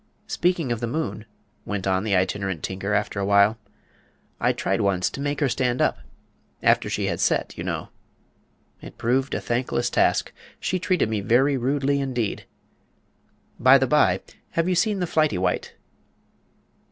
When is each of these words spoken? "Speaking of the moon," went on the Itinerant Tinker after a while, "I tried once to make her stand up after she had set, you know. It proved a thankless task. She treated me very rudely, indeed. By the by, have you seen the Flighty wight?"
"Speaking 0.25 0.71
of 0.71 0.79
the 0.79 0.87
moon," 0.87 1.25
went 1.63 1.85
on 1.85 2.03
the 2.03 2.15
Itinerant 2.15 2.63
Tinker 2.63 2.95
after 2.95 3.19
a 3.19 3.25
while, 3.27 3.59
"I 4.39 4.51
tried 4.51 4.81
once 4.81 5.11
to 5.11 5.21
make 5.21 5.41
her 5.41 5.47
stand 5.47 5.79
up 5.79 5.99
after 6.63 6.89
she 6.89 7.05
had 7.05 7.19
set, 7.19 7.55
you 7.55 7.63
know. 7.63 7.89
It 8.81 8.97
proved 8.97 9.35
a 9.35 9.39
thankless 9.39 9.91
task. 9.91 10.33
She 10.59 10.79
treated 10.79 11.07
me 11.07 11.21
very 11.21 11.55
rudely, 11.55 12.01
indeed. 12.01 12.47
By 13.59 13.77
the 13.77 13.85
by, 13.85 14.21
have 14.53 14.67
you 14.67 14.73
seen 14.73 15.01
the 15.01 15.05
Flighty 15.05 15.37
wight?" 15.37 15.75